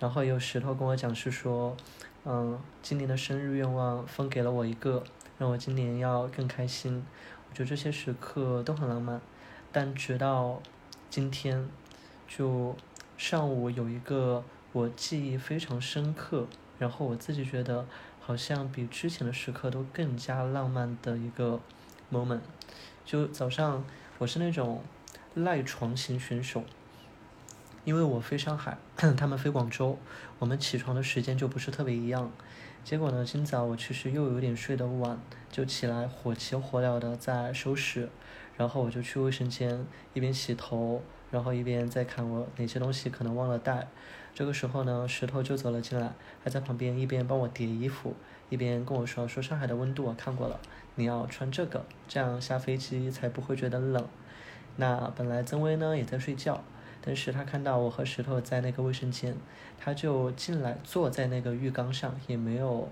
[0.00, 1.76] 然后有石头跟我讲是说，
[2.24, 5.04] 嗯，今年的生日愿望分给了我一个，
[5.38, 7.04] 让我今年要更开心。
[7.48, 9.20] 我觉得这些时刻都很浪漫，
[9.70, 10.60] 但直到
[11.08, 11.68] 今天，
[12.26, 12.74] 就
[13.16, 16.48] 上午有一个我记忆非常深刻，
[16.80, 17.86] 然后我自己觉得
[18.26, 21.60] 好像比之前的时刻都更加浪漫的一个
[22.12, 22.40] moment。
[23.04, 23.84] 就早上，
[24.18, 24.82] 我是那种
[25.34, 26.64] 赖床型选手，
[27.84, 29.96] 因为我飞上海，他们飞广州，
[30.40, 32.32] 我们起床的时间就不是特别一样。
[32.82, 38.08] 结果呢，今早我其实又有点睡得晚，就起来火急火燎的在收拾，
[38.56, 41.00] 然后我就去卫生间一边洗头，
[41.36, 43.86] 然后一边在看我哪些东西可能忘了带。
[44.32, 46.10] 这个时候呢，石头就走了进来，
[46.42, 48.14] 还在旁边一边帮我叠衣服，
[48.48, 50.58] 一边跟我说说上海的温度我看过了。
[50.94, 54.02] 你要穿这个，这样下飞机才不会觉得冷。
[54.76, 56.64] 那本来曾薇呢也在睡觉，
[57.02, 59.36] 但是他看到我和石头在那个卫生间，
[59.78, 62.88] 他就进来坐在那个浴缸上，也没有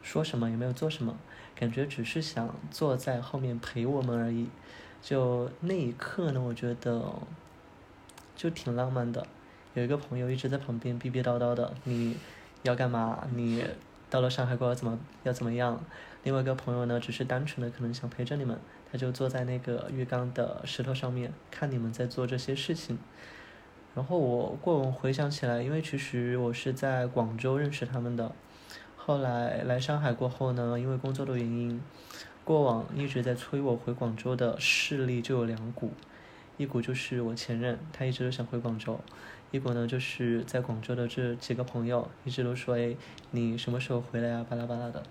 [0.00, 1.14] 说什么，也没有做什么，
[1.54, 4.48] 感觉只是想坐在后面陪我们而已。
[5.02, 7.14] 就那一刻呢，我觉得
[8.36, 9.26] 就挺浪漫的。
[9.74, 12.16] 有一个朋友一直在旁边逼逼叨叨的，你
[12.62, 13.26] 要干嘛？
[13.34, 13.64] 你
[14.08, 15.82] 到了上海过要怎么要怎么样？
[16.22, 18.58] 另外一个朋友呢，只是单纯的可能想陪着你们，
[18.90, 22.98] 他就坐在那个浴缸的石头上面看你们在做这些事情。
[23.94, 28.32] 然后我过往回想起来，因为其实我是在广州认识他们的，
[28.96, 31.80] 后来来上海过后呢，因为工作的原因，
[32.44, 35.92] 过往一直在催我回广州的势力就有两股，
[36.56, 38.98] 一股就是我前任，他一直都想回广州，
[39.50, 42.96] 一股呢就是在广州的这几个朋友一直都说，哎，
[43.30, 44.46] 你什么时候回来啊？
[44.48, 45.02] 巴拉巴拉的。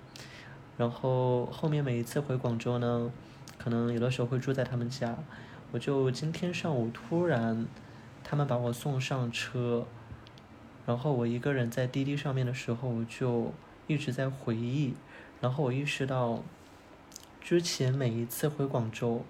[0.77, 3.11] 然后后面每一次回广州呢，
[3.57, 5.17] 可能有的时候会住在他们家。
[5.71, 7.65] 我就今天上午突然，
[8.23, 9.85] 他们把我送上车，
[10.85, 13.53] 然后我一个人在滴滴上面的时候，我就
[13.87, 14.93] 一直在回忆。
[15.41, 16.43] 然后我意识到，
[17.39, 19.23] 之前每一次回广州，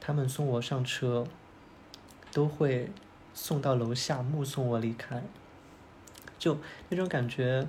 [0.00, 1.26] 他们送我上车，
[2.38, 2.88] 都会
[3.34, 5.20] 送到楼下目送我离开，
[6.38, 6.56] 就
[6.88, 7.66] 那种感觉，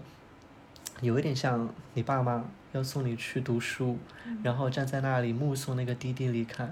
[1.01, 2.45] 有一点像你爸妈。
[2.71, 3.97] 要送你去读书，
[4.43, 6.69] 然后站在那里目送那个滴滴离开。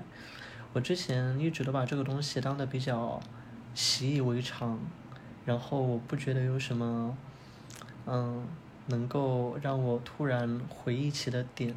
[0.74, 3.20] 我之前一直都把这个东西当的比较
[3.74, 4.78] 习以为常，
[5.44, 7.18] 然后我不觉得有什么，
[8.06, 8.46] 嗯，
[8.86, 11.74] 能够让我突然回忆起的点，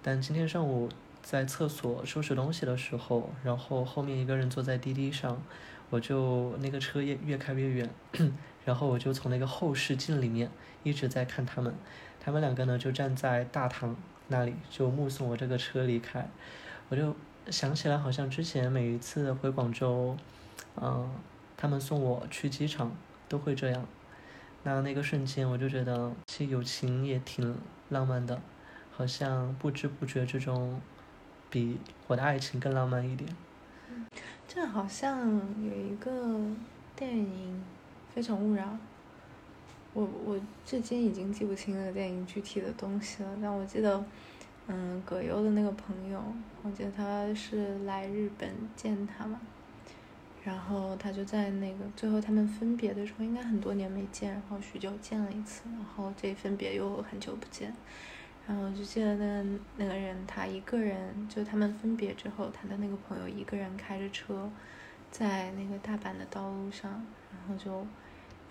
[0.00, 0.88] 但今天上午
[1.30, 5.38] 在厕所收拾东西的时候，然后后面一个人坐在滴滴上，
[5.90, 7.90] 我就那个车越越开越远，
[8.64, 10.50] 然后我就从那个后视镜里面
[10.84, 11.74] 一直在看他们，
[12.18, 13.94] 他们两个呢就站在大堂
[14.28, 16.26] 那里就目送我这个车离开，
[16.88, 17.14] 我就
[17.50, 20.16] 想起来好像之前每一次回广州，
[20.80, 21.10] 嗯，
[21.58, 22.90] 他们送我去机场
[23.28, 23.86] 都会这样。
[24.62, 27.54] 那那个瞬间，我就觉得其实友情也挺
[27.90, 28.40] 浪漫的，
[28.90, 30.80] 好像不知不觉之中，
[31.50, 33.28] 比我的爱情更浪漫一点。
[34.46, 35.26] 这好像
[35.62, 36.40] 有一个
[36.96, 37.62] 电影
[38.14, 38.64] 《非诚勿扰》，
[39.92, 44.04] 我我至今已经记不清那个电影具体的东西了，但我记得，
[44.66, 46.22] 嗯，葛优的那个朋友，
[46.62, 49.40] 我记得他是来日本见他嘛。
[50.44, 57.74] 然后他就在那个最后他们分别的时候，应该很多年没见，然后许久见了一次，然后这分别又很久不见，
[58.48, 59.44] 然后就记得那
[59.76, 64.50] 那个人他一个人，就他们分别之后，他的那个朋友一个人开着车，
[65.10, 66.90] 在那个大阪的道路上，
[67.30, 67.86] 然后就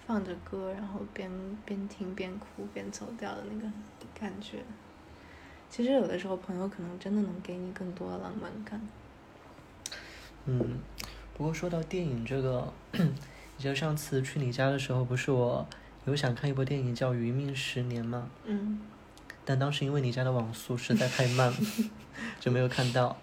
[0.05, 1.31] 放着歌，然后边
[1.65, 3.67] 边听边哭边走掉的那个
[4.17, 4.59] 感觉。
[5.67, 8.79] 其实有的时候朋友可能真的能给你更多的浪漫感。
[10.45, 10.79] 嗯。
[11.33, 13.13] 不过说到电影这个，你
[13.57, 15.67] 记得上次去你家的时候，不是我
[16.05, 18.29] 有想看一部电影叫《余命十年》吗？
[18.45, 18.79] 嗯。
[19.47, 21.53] 但当时因为你家的网速实在太慢，
[22.41, 23.15] 就没有看到。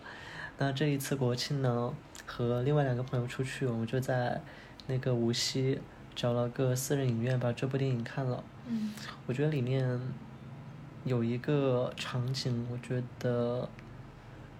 [0.56, 1.92] 那这一次国庆呢，
[2.24, 4.40] 和另外两个朋友出去，我们就在
[4.86, 5.78] 那个无锡
[6.16, 8.42] 找了个私人影院，把这部电影看了。
[8.66, 8.94] 嗯。
[9.26, 10.00] 我觉得里面
[11.04, 13.68] 有一个场景，我觉得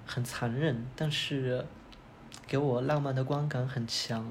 [0.04, 1.64] 很残忍，但是。
[2.46, 4.30] 给我浪漫的观感很强。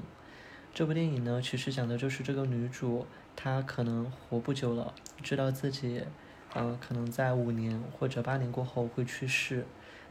[0.72, 6.04] 这部电影呢，其实讲的就是这个女主，她可能活不久了，知道自己，
[6.54, 9.66] 嗯，可能在五年或者八年过后会去世，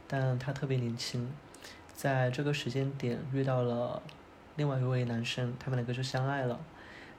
[0.06, 1.30] 但她特别年轻，
[1.94, 4.02] 在这个时间点遇到了
[4.56, 6.60] 另外一位男生，他们两个就相爱了。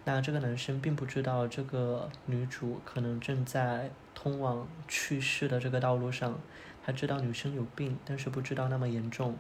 [0.03, 6.39] 那这个男生并不知道这个女主可能正在通往去世的这个道路上，
[6.85, 9.35] 他知道女生有病，但是不知道那么严重。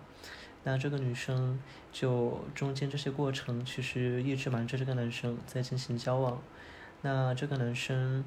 [0.63, 1.59] 那这个女生
[1.91, 6.41] 就中间这些过程，其实一直瞒着这个男生在进行交往。
[7.03, 8.25] 那这个男生，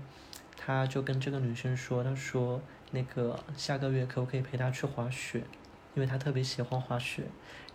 [0.69, 5.43] 他就跟这个女生说：“他说那个下个月可不可以陪他去滑雪？
[5.95, 7.23] 因为他特别喜欢滑雪，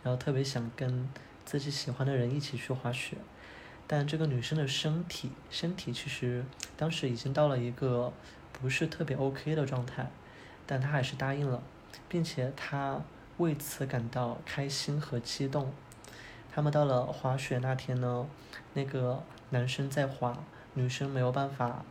[0.04, 1.10] 然后特别想跟
[1.44, 3.18] 自己喜欢的人一起去滑雪。
[3.88, 6.46] 但这个女生的身体，身体其实
[6.78, 8.14] 当时已经到了一个
[8.52, 10.12] 不是特别 OK 的状态，
[10.68, 11.64] 但她还是答应了，
[12.08, 13.02] 并且她。”
[13.40, 15.74] 为此感到开心和激动。
[16.54, 18.28] 他们到了滑雪那天呢，
[18.76, 20.38] 那个男生在滑，
[20.76, 21.84] 女生没有办法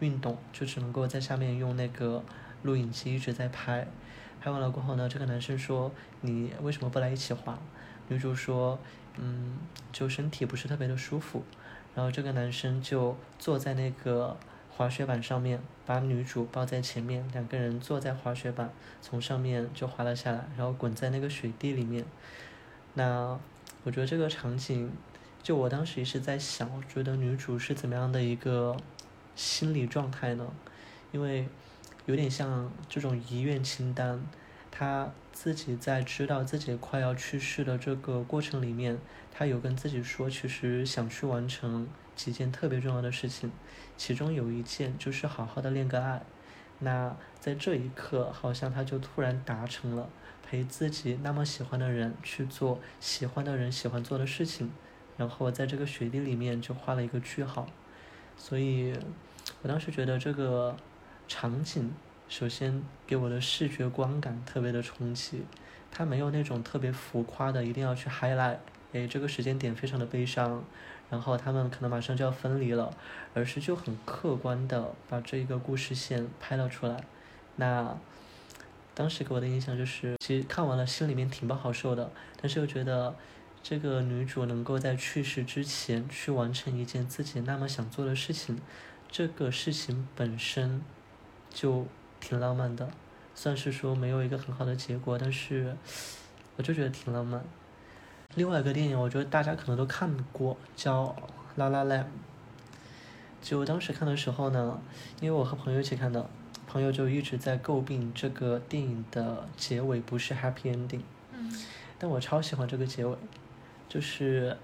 [0.00, 2.22] 运动，就只能够在下面用那个
[2.62, 3.86] 录影机一直在拍。
[4.40, 5.90] 拍完了过后呢，这个男生说
[6.22, 7.58] ：“你为什么不来一起滑？”
[8.08, 8.78] 女主说
[9.18, 9.58] ：“嗯，
[9.92, 11.42] 就身体不是特别的舒服。”
[11.94, 14.36] 然后这个男生就坐在那个。
[14.76, 22.04] 滑雪板上面，把女主抱在前面，两个人坐在滑雪板，从上面就滑了下来，然后滚在那个雪地里面。
[22.94, 23.38] 那
[23.84, 24.90] 我觉得这个场景，
[25.44, 28.76] 就我当时也是在想，我觉得女主是怎么样的一个
[29.34, 30.52] 心理状态呢？
[31.12, 31.48] 因为
[32.06, 34.22] 有点像这种遗愿清单，
[34.70, 38.98] 他自己在知道自己快要去世的这个过程里面，
[39.32, 41.88] 他有跟自己说，其实想去完成。
[42.16, 43.50] 几件特别重要的事情，
[43.96, 46.22] 其中有一件就是好好的恋个爱。
[46.78, 50.08] 那在这一刻，好像他就突然达成了
[50.40, 54.70] 陪自己那么喜欢的人去做喜欢的人喜欢做的事情，
[55.16, 57.66] 然后在这个雪地里面就画了一个句号。
[58.36, 58.94] 所以，
[59.62, 60.76] 我当时觉得这个
[61.26, 61.92] 场景，
[62.28, 65.44] 首先给我的视觉观感特别的冲击，
[65.90, 68.58] 它没有那种特别浮夸的一定要去 highlight，
[68.92, 70.62] 哎，这个时间点非常的悲伤。
[71.10, 72.92] 然后他们可能马上就要分离了，
[73.34, 77.04] 而是就很客观的把这一个故事线拍了出来。
[77.56, 77.96] 那
[78.94, 83.14] 当时给我的印象就是，其实看完了心里面挺不好受的，但是又觉得
[83.66, 88.60] 这个女主能够在去世之前去完成一件自己那么想做的事情，
[89.10, 90.82] 这个事情本身
[91.48, 91.86] 就
[92.20, 92.90] 挺浪漫的。
[93.34, 95.74] 算是说没有一个很好的结果，但是
[96.56, 97.42] 我就觉得挺浪漫。
[98.34, 101.06] 另外一个电影，我觉得大家可能都看过，叫
[101.56, 102.02] 《La La Land》。
[103.40, 104.78] 就当时看的时候呢，
[105.22, 106.28] 因为我和朋友一起看的，
[106.66, 111.00] 朋友就一直在诟病这个电影的结尾不是 Happy Ending。
[111.32, 111.50] 嗯。
[111.98, 113.16] 但我超喜欢这个结尾，
[113.88, 114.56] 就是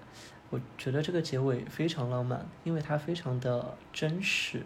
[0.49, 4.63] 我觉得这个结尾非常浪漫，因为它非常的真实。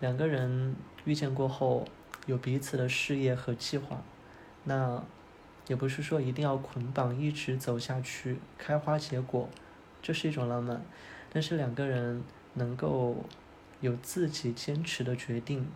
[0.00, 1.84] 两个人遇见过后，
[2.26, 4.02] 有彼此的事业和计划，
[4.64, 5.02] 那
[5.68, 9.48] 也不是说一定要捆绑一直走下去，开花结果，
[10.00, 10.82] 这是一种浪漫。
[11.32, 12.22] 但是两个人
[12.54, 13.24] 能够
[13.80, 15.68] 有自己坚持的决定，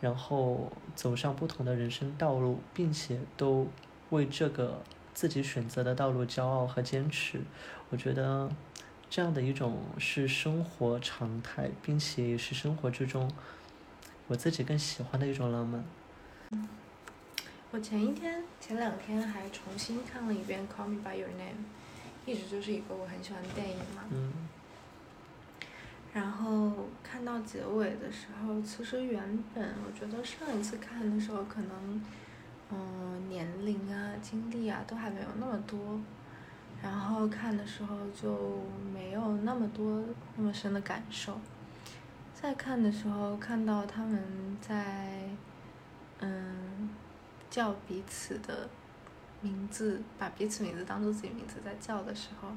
[0.00, 3.68] 然后走上不同的人生道路，并且都
[4.10, 4.82] 为这个
[5.18, 7.40] 自己选择的道路骄傲和坚持，
[7.90, 8.48] 我觉得
[9.10, 13.28] 这样的一种是生活常态，并且也是生活之中
[14.28, 15.84] 我自己更喜欢的一种浪漫。
[17.72, 21.64] 我前一天、前两天还重新看了一遍《Call Me by Your Name》，
[22.30, 24.04] 一直就是一个我很喜欢的电影嘛。
[24.12, 24.32] 嗯。
[26.14, 32.00] 然后看到结尾的时候，其实原本我觉得上一次看的时候，可能，
[32.70, 36.00] 嗯，年龄啊、经历啊都还没有那么多，
[36.82, 40.04] 然后看的时候就没有那么多
[40.36, 41.38] 那么深的感受。
[42.34, 45.28] 再看的时候，看到他们在，
[46.20, 46.90] 嗯，
[47.50, 48.68] 叫彼此的
[49.40, 52.48] 名字，把彼此名字当做自己名字在叫的时候，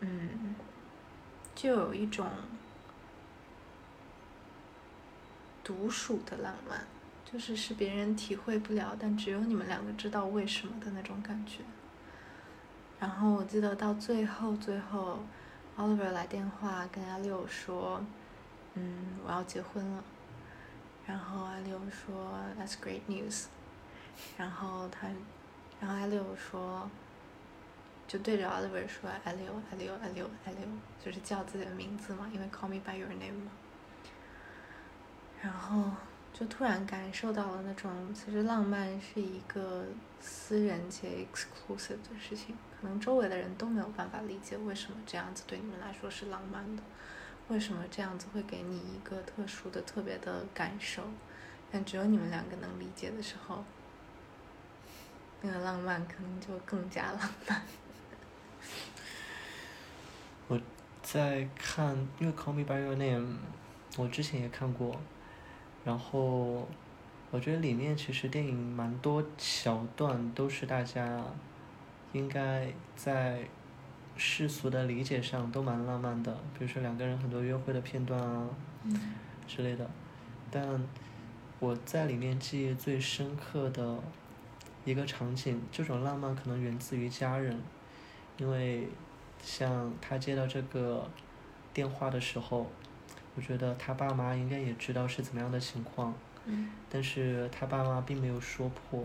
[0.00, 0.54] 嗯。
[1.54, 2.26] 就有一种
[5.62, 6.86] 独属的浪漫，
[7.32, 11.60] 就是是别人体会不了，但只有你们两个知道为什么的那种感觉。
[13.00, 15.20] 然后我记得到最后，最后
[15.78, 18.04] ，Oliver 来电话跟阿六说
[18.74, 20.04] ：“嗯，我要结婚了。”
[21.06, 23.46] 然后阿六说：“That's great news。”
[24.36, 25.08] 然后他，
[25.80, 26.90] 然后阿六说。
[28.08, 30.68] 就对着 Oliver 说 “Elio，Elio，Elio，Elio”，
[31.02, 33.50] 就是叫自己的名字嘛，因为 “Call me by your name” 嘛。
[35.40, 35.84] 然后
[36.32, 39.84] 就突然感受到了那种，其实浪漫是一个
[40.20, 46.82] 私人且 exclusive 的事情，可能周围的人都没有办法理解为什么这样子对你们来说是浪漫的，
[47.48, 51.02] 为什么这样子会给你一个特殊的、特别的感受，
[51.70, 53.62] 但只有你们两个能理解的时候，
[55.42, 57.62] 那个浪漫可能就更加浪漫。
[60.48, 60.58] 我
[61.02, 63.34] 在看，因为《Call Me by Your Name》，
[63.98, 64.98] 我之前也看过，
[65.84, 66.68] 然后
[67.30, 71.24] 我觉得里面其实电影蛮多桥段都是大家
[72.12, 73.40] 应该在
[74.16, 78.48] 世俗的理解上都蛮浪漫的，比如说两个人很多约会的片段啊
[79.46, 79.88] 之类的，
[80.50, 80.80] 但
[81.58, 83.98] 我在里面记忆最深刻的
[84.84, 87.58] 一个场景，这种浪漫可能源自于家人。
[88.38, 88.88] 因为，
[89.42, 91.08] 像他接到这个
[91.72, 92.66] 电话的时候，
[93.34, 96.14] 我觉得他爸妈应该也知道是怎么样的情况，
[96.90, 99.04] 但是他爸妈并没有说破，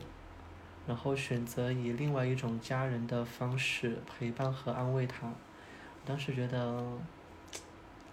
[0.85, 5.31] 然后选择以另外一种家人的方式陪伴和安慰他。
[6.05, 6.83] 当时觉得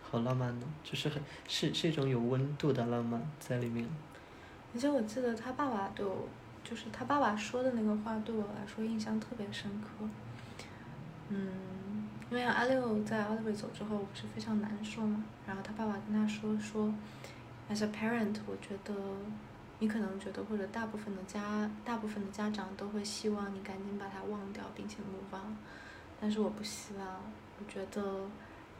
[0.02, 3.88] 好浪漫呢，就是很是是一种有温度的浪漫在里面。
[4.74, 6.28] 而且我记得他爸爸对我，
[6.62, 10.04] 就是他爸爸说的那个话，对我来说印象特别深刻。
[11.28, 11.48] 嗯，
[12.34, 16.92] 因为阿六在 Oliver 走之后不是非常难受嘛，然后他爸爸跟他说说
[17.70, 18.92] ，as a parent，我觉得
[19.78, 25.56] 你可能觉得或者大部分的家大部分的家长都会希望你赶紧把他忘掉并且 move on，
[26.20, 27.06] 但是我不希望，
[27.60, 28.28] 我觉得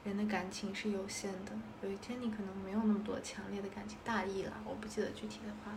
[0.02, 5.70] 人的感情是有限的，有一天你可能没有那么多强烈的感情，大意了，我不记得具体的话，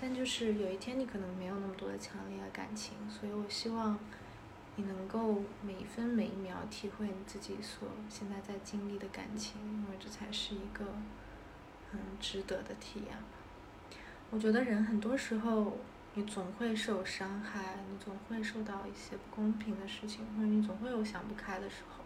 [0.00, 3.98] 但就是有一天你可能没有那么多的强烈的感情，所以我希望。
[4.76, 10.86] 你能够每分每一秒体会你自己所现在在经历的感情，因为这才是一个
[11.92, 13.16] 嗯值得的体验。
[14.30, 15.76] 我觉得人很多时候
[16.14, 22.02] 你总会受伤害，你总会受到一些不公平的事情，或者你总会有想不开的时候，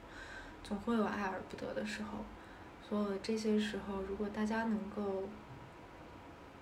[0.65, 2.25] 总会有爱而不得的时候。
[2.89, 5.29] 所有这些时候，如果大家能够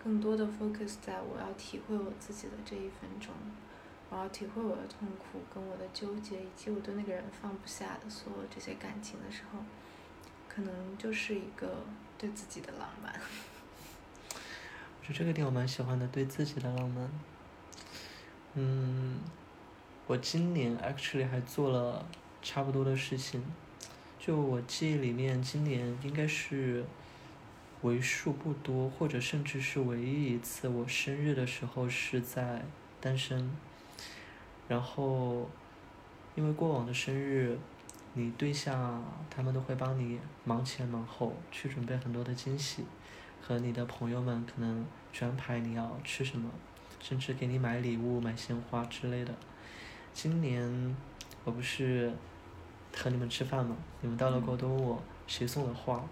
[0.02, 3.32] 更多的 focus 在我要体会我自己的这一分钟。
[4.14, 9.58] 我要体会我的痛苦，跟我的纠结，以及我对那个人放不下的所有这些感情的时候，
[10.48, 11.84] 可能就是一个
[12.16, 13.12] 对自己的浪漫。
[14.30, 17.10] 我觉得这个点我蛮喜欢的，对自己的浪漫。
[18.54, 19.18] 嗯，
[20.06, 22.06] 我今年 actually 还做了
[22.40, 23.42] 差不多的事情。
[24.20, 26.84] 就我记忆里面，今年应该是
[27.82, 32.64] 为数不多，或者甚至是唯一一次，我生日的时候是在
[33.00, 33.50] 单身。
[34.68, 35.48] 然后，
[36.34, 37.58] 因为过往的生日，
[38.14, 42.84] 你对象他们都会帮你忙前忙后，去准备很多的惊喜，
[43.42, 46.50] 和你的朋友们可能去安排你要吃什么，
[47.00, 49.34] 甚至给你买礼物、买鲜花之类的。
[50.12, 50.96] 今年
[51.44, 52.12] 我不是
[52.96, 56.02] 和你们吃饭嘛，你们到了过后都问我谁送的花，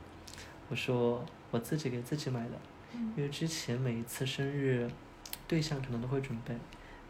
[0.68, 2.58] 我说我自己给自己买的，
[3.16, 4.90] 因为之前每一次生日，
[5.48, 6.54] 对象可能都会准备，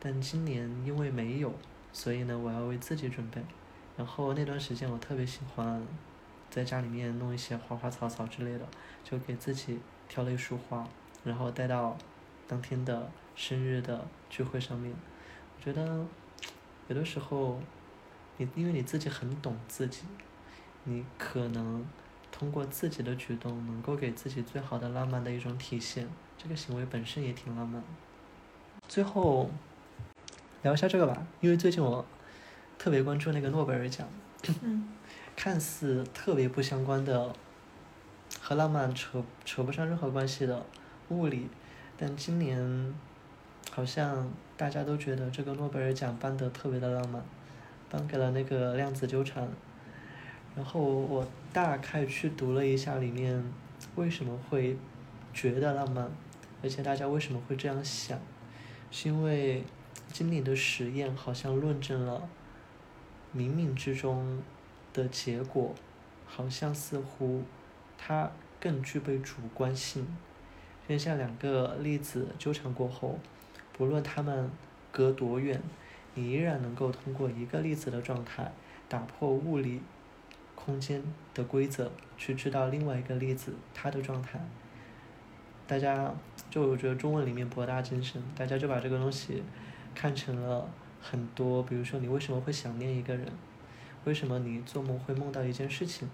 [0.05, 1.55] 但今年因为没有，
[1.93, 3.41] 所以呢，我要为自己准备。
[3.97, 5.81] 然后那段时间我特别喜欢，
[6.51, 8.67] 在家里面弄一些花花草草之类的，
[9.05, 9.79] 就给自己
[10.09, 10.85] 挑了一束花，
[11.23, 11.97] 然后带到
[12.49, 14.93] 当天的生日的聚会上面。
[15.57, 16.05] 我觉得
[16.89, 17.61] 有的时候，
[18.39, 20.03] 你因为你自己很懂自己，
[20.85, 21.87] 你可能。
[22.35, 27.81] 通过自己的举动，能够给自己最好的浪漫的一种体现，这个行为本身也挺浪漫。
[28.89, 29.51] 最后
[30.63, 32.05] 聊一下这个吧，因为最近我
[32.79, 34.09] 特别关注那个诺贝尔奖，
[35.35, 37.35] 看似特别不相关的，
[38.41, 40.65] 和浪漫扯扯不上任何关系的
[41.09, 41.49] 物理，
[41.99, 42.95] 但今年
[43.73, 47.21] 好像大家都觉得这个诺贝尔奖颁得特别的浪漫，
[47.91, 49.49] 颁给了那个量子纠缠。
[50.55, 53.43] 然后我大概去读了一下里面
[53.97, 54.77] 为什么会
[55.33, 56.09] 觉得浪漫，
[56.63, 58.21] 而且大家为什么会这样想，
[58.91, 59.65] 是因为
[60.13, 62.29] 经历的实验好像论证了
[63.35, 64.41] 冥冥之中
[64.93, 65.75] 的结果，
[66.27, 67.43] 好像似乎
[67.99, 70.07] 它更具备主观性。
[70.89, 73.19] 就像两个粒子纠缠过后，
[73.73, 74.51] 不论它们
[74.93, 75.61] 隔多远，
[76.15, 78.53] 你依然能够通过一个粒子的状态
[78.89, 79.81] 打破物理。
[80.55, 81.03] 空间
[81.35, 84.39] 的规则，去知道另外一个粒子它的状态。
[85.67, 86.15] 大家
[86.51, 89.43] 就我觉得中文里面博大精深，大家就把这个东西
[89.95, 90.69] 看成了
[91.01, 93.27] 很多，比如说你为什么会想念一个人，
[94.05, 96.09] 为什么你做梦会梦到一件事情，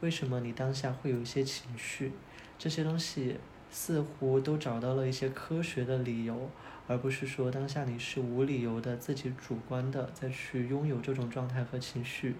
[0.00, 2.12] 为什么你当下会有一些情绪，
[2.58, 3.36] 这些东西
[3.70, 6.50] 似乎都找到了一些科学的理由，
[6.86, 12.36] 而不是说当下你是无理由的自己主观的再去拥有这种状态和情绪。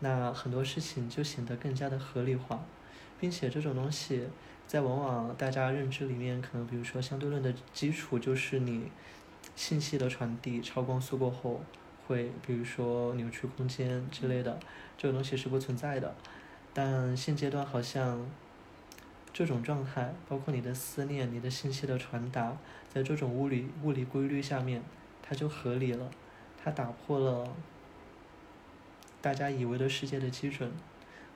[0.00, 2.64] 那很多事情就显得更加的合理化，
[3.20, 4.26] 并且这种东西
[4.66, 8.90] 在往往大家认知里面，可能比如说相对论的基础就是你
[9.54, 11.60] 信息的传递超光速过后
[12.06, 14.58] 会，比如说扭曲空间之类的，
[14.96, 16.14] 这个东西是不存在的。
[16.74, 18.26] 但现阶段好像
[19.32, 22.56] 这种状态，包括你的思念、你的信息的传达，
[22.88, 24.82] 在这种物理物理规律下面，
[25.22, 26.10] 它就合理了，
[26.62, 27.48] 它打破了。
[29.20, 30.72] 大家以为的世界的基准，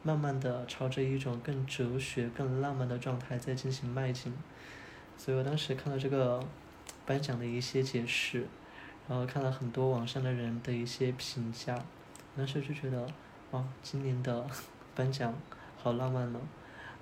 [0.03, 4.33] 慢慢的朝着一种更哲学、更浪漫的状态在进行迈进。
[5.17, 6.43] 所以我当时看到这个
[7.07, 8.47] 颁奖的一些解释，
[9.09, 11.83] 然后看了很多网上的人的一些评价，
[12.37, 13.09] 当时就觉得，
[13.53, 14.47] 哇，今年的
[14.95, 15.33] 颁奖
[15.79, 16.41] 好浪漫呢，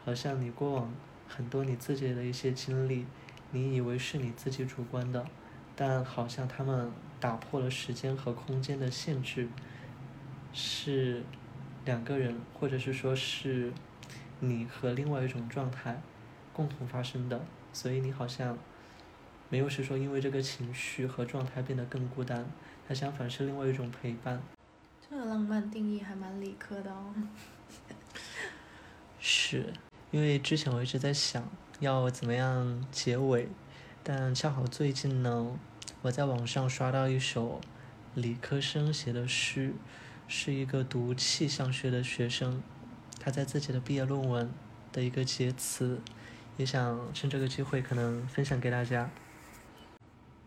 [0.05, 0.93] 好像你过往
[1.27, 3.07] 很多你自己的一些经历，
[3.51, 5.27] 你以为是你自己主观的，
[5.75, 9.49] 但好像他们打破了时间和空间的限制。
[10.57, 11.25] 是
[11.85, 13.73] 两个人，或者是说是
[14.39, 16.01] 你和另外一种状态
[16.53, 18.57] 共同发生的，所以你好像
[19.49, 22.45] 没有是说因为这个情绪和状态变得更孤单，
[22.89, 24.43] 它相反是另外一种陪伴。
[25.09, 27.15] 这个浪漫定义还蛮理科的哦。
[29.21, 29.73] 是，
[30.11, 31.49] 因为之前我一直在想
[31.81, 33.49] 要怎么样结尾，
[34.03, 35.59] 但恰好最近呢，
[36.03, 37.61] 我在网上刷到一首
[38.15, 39.75] 理科生写的诗。
[40.27, 42.63] 是一个读气象学的学生，
[43.21, 44.51] 他在自己的毕业论文
[44.91, 46.01] 的一个结词，
[46.57, 49.11] 也想趁这个机会可能分享给大家。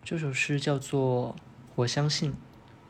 [0.10, 1.36] 这首诗叫做
[1.76, 2.32] 《我相信》，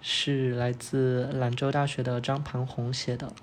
[0.02, 3.34] 是来自兰州大学的张盘红写的。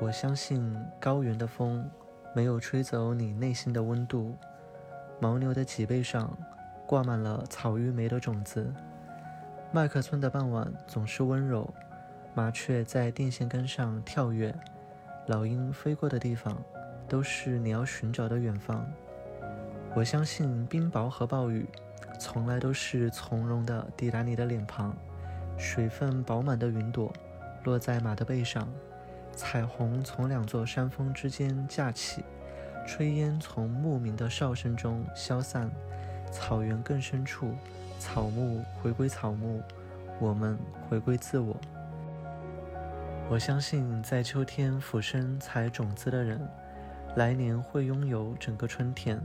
[0.00, 1.90] 我相信高原的风
[2.32, 4.36] 没有吹走你内心的温度，
[5.20, 6.38] 牦牛的脊背上。
[6.86, 8.72] 挂满了草鱼梅的种子。
[9.72, 11.68] 麦克村的傍晚总是温柔，
[12.32, 14.54] 麻雀在电线杆上跳跃，
[15.26, 16.56] 老鹰飞过的地方
[17.08, 18.86] 都是你要寻找的远方。
[19.94, 21.66] 我相信冰雹和暴雨
[22.20, 24.94] 从来都是从容的抵达你的脸庞。
[25.56, 27.12] 水分饱满的云朵
[27.64, 28.68] 落在马的背上，
[29.34, 32.22] 彩虹从两座山峰之间架起，
[32.86, 35.68] 炊烟从牧民的哨声中消散。
[36.30, 37.54] 草原更深处，
[37.98, 39.62] 草木回归草木，
[40.20, 40.56] 我们
[40.88, 41.56] 回归自我。
[43.28, 46.40] 我相信，在秋天俯身采种子的人，
[47.16, 49.20] 来年会拥有整个春天。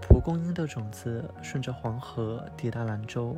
[0.00, 3.36] 蒲公英的种子顺着黄河抵达兰州，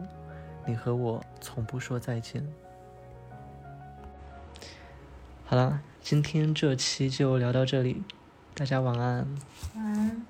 [0.66, 2.42] 你和我从不说再见。
[5.44, 8.02] 好了，今天这期就聊到这里，
[8.54, 9.26] 大家晚安。
[9.74, 10.22] 晚安。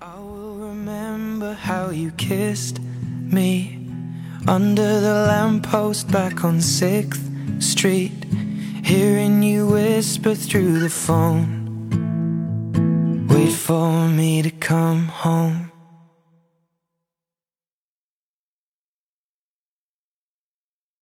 [0.00, 2.76] I will remember how you kissed
[3.30, 3.88] me
[4.46, 7.22] under the lamppost back on 6th
[7.58, 8.26] Street.
[8.84, 11.63] Hearing you whisper through the phone.
[13.64, 15.73] For me to come home.